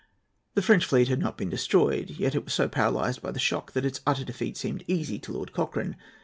[0.55, 3.73] The French fleet had not been destroyed; yet it was so paralysed by the shock
[3.73, 5.95] that its utter defeat seemed easy to Lord Cochrane.